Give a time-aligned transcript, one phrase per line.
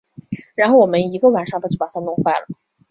[0.55, 2.47] 然后我们一个晚上就把它弄坏了